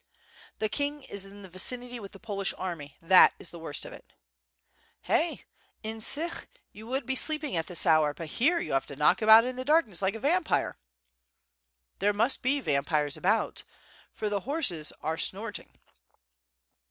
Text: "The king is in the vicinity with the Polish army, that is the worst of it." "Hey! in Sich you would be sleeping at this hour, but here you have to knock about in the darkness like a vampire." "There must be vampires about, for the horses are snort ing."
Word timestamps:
"The 0.57 0.67
king 0.67 1.03
is 1.03 1.25
in 1.25 1.43
the 1.43 1.47
vicinity 1.47 1.99
with 1.99 2.11
the 2.11 2.19
Polish 2.19 2.55
army, 2.57 2.97
that 3.03 3.35
is 3.37 3.51
the 3.51 3.59
worst 3.59 3.85
of 3.85 3.93
it." 3.93 4.13
"Hey! 5.03 5.45
in 5.83 6.01
Sich 6.01 6.47
you 6.71 6.87
would 6.87 7.05
be 7.05 7.13
sleeping 7.13 7.55
at 7.55 7.67
this 7.67 7.85
hour, 7.85 8.11
but 8.11 8.27
here 8.29 8.57
you 8.59 8.73
have 8.73 8.87
to 8.87 8.95
knock 8.95 9.21
about 9.21 9.45
in 9.45 9.57
the 9.57 9.63
darkness 9.63 10.01
like 10.01 10.15
a 10.15 10.19
vampire." 10.19 10.79
"There 11.99 12.13
must 12.13 12.41
be 12.41 12.59
vampires 12.61 13.15
about, 13.15 13.61
for 14.11 14.27
the 14.27 14.39
horses 14.39 14.91
are 15.03 15.17
snort 15.19 15.59
ing." 15.59 15.77